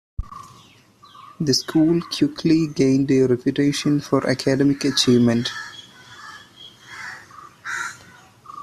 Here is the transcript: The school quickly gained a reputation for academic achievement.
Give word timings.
The 1.39 1.53
school 1.53 2.01
quickly 2.01 2.65
gained 2.65 3.11
a 3.11 3.21
reputation 3.27 3.99
for 4.01 4.27
academic 4.27 4.83
achievement. 4.83 5.51